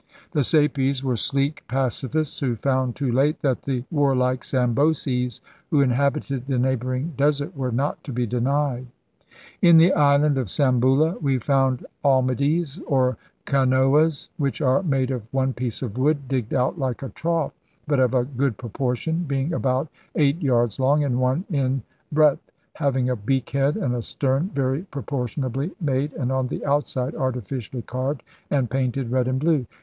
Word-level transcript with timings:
The 0.31 0.39
Sapies 0.39 1.03
were 1.03 1.15
sleek 1.15 1.63
pacifists 1.67 2.39
who 2.39 2.55
found 2.55 2.95
too 2.95 3.11
late 3.11 3.41
that 3.41 3.61
the 3.61 3.83
warlike 3.91 4.43
Samboses, 4.43 5.41
who 5.69 5.79
inhabited 5.81 6.47
the 6.47 6.57
neighboring 6.57 7.13
desert, 7.15 7.55
were 7.55 7.71
not 7.71 8.03
to 8.05 8.11
be 8.11 8.25
denied. 8.25 8.87
*In 9.61 9.77
the 9.77 9.93
island 9.93 10.39
of 10.39 10.49
Sambula 10.49 11.19
we 11.21 11.37
found 11.37 11.85
almadies 12.03 12.81
or 12.87 13.17
canoas, 13.45 14.31
which 14.37 14.59
are 14.59 14.81
made 14.81 15.11
of 15.11 15.21
one 15.31 15.53
piece 15.53 15.83
of 15.83 15.99
wood, 15.99 16.27
digged 16.27 16.55
out 16.55 16.79
like 16.79 17.03
a 17.03 17.09
trough, 17.09 17.53
but 17.87 17.99
of 17.99 18.15
a 18.15 18.23
good 18.25 18.57
proportion, 18.57 19.23
being 19.27 19.53
about 19.53 19.87
eight 20.15 20.41
yards 20.41 20.79
long 20.79 21.03
and 21.03 21.19
one 21.19 21.45
in 21.51 21.83
breadth, 22.11 22.51
having 22.73 23.07
a 23.07 23.15
beak 23.15 23.51
head 23.51 23.77
and 23.77 23.93
a 23.93 24.01
stern 24.01 24.49
very 24.51 24.81
proportion 24.81 25.43
ably 25.45 25.69
made, 25.79 26.11
and 26.13 26.31
on 26.31 26.47
the 26.47 26.65
outside 26.65 27.13
artificially 27.13 27.83
carved, 27.83 28.23
and 28.49 28.71
painted 28.71 29.11
red 29.11 29.27
and 29.27 29.39
blue.' 29.39 29.67